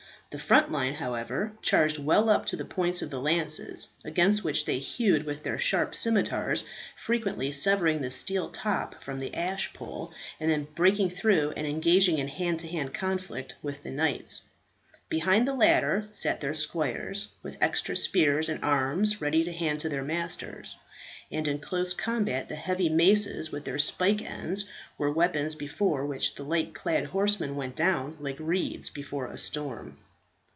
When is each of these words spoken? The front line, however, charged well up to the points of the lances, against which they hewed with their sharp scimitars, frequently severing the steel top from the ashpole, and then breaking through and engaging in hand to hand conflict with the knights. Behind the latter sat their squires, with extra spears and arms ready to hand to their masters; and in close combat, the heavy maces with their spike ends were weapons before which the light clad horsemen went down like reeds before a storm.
The 0.31 0.39
front 0.39 0.71
line, 0.71 0.93
however, 0.93 1.51
charged 1.61 1.99
well 2.01 2.29
up 2.29 2.45
to 2.45 2.55
the 2.55 2.63
points 2.63 3.01
of 3.01 3.09
the 3.09 3.19
lances, 3.19 3.89
against 4.05 4.45
which 4.45 4.63
they 4.63 4.79
hewed 4.79 5.25
with 5.25 5.43
their 5.43 5.57
sharp 5.59 5.93
scimitars, 5.93 6.63
frequently 6.95 7.51
severing 7.51 8.01
the 8.01 8.09
steel 8.09 8.47
top 8.49 9.03
from 9.03 9.19
the 9.19 9.35
ashpole, 9.35 10.13
and 10.39 10.49
then 10.49 10.69
breaking 10.73 11.09
through 11.09 11.51
and 11.57 11.67
engaging 11.67 12.17
in 12.17 12.29
hand 12.29 12.61
to 12.61 12.69
hand 12.69 12.93
conflict 12.93 13.55
with 13.61 13.81
the 13.81 13.89
knights. 13.91 14.43
Behind 15.09 15.45
the 15.45 15.53
latter 15.53 16.07
sat 16.13 16.39
their 16.39 16.53
squires, 16.55 17.27
with 17.43 17.57
extra 17.59 17.97
spears 17.97 18.47
and 18.47 18.63
arms 18.63 19.19
ready 19.19 19.43
to 19.43 19.51
hand 19.51 19.81
to 19.81 19.89
their 19.89 20.01
masters; 20.01 20.77
and 21.29 21.45
in 21.45 21.59
close 21.59 21.93
combat, 21.93 22.47
the 22.47 22.55
heavy 22.55 22.87
maces 22.87 23.51
with 23.51 23.65
their 23.65 23.79
spike 23.79 24.21
ends 24.21 24.63
were 24.97 25.11
weapons 25.11 25.55
before 25.55 26.05
which 26.05 26.35
the 26.35 26.43
light 26.43 26.73
clad 26.73 27.03
horsemen 27.07 27.57
went 27.57 27.75
down 27.75 28.15
like 28.21 28.37
reeds 28.39 28.89
before 28.89 29.27
a 29.27 29.37
storm. 29.37 29.97